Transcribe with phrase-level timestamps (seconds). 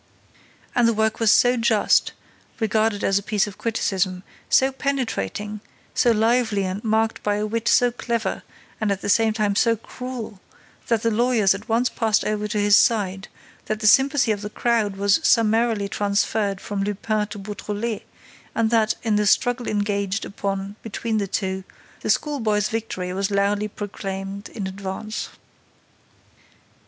[0.73, 2.13] And the work was so just,
[2.59, 5.61] regarded as a piece of criticism, so penetrating,
[5.93, 8.41] so lively and marked by a wit so clever
[8.79, 10.41] and, at the same time, so cruel
[10.87, 13.27] that the lawyers at once passed over to his side,
[13.65, 18.01] that the sympathy of the crowd was summarily transferred from Lupin to Beautrelet
[18.55, 21.63] and that, in the struggle engaged upon between the two,
[21.99, 25.29] the schoolboy's victory was loudly proclaimed in advance.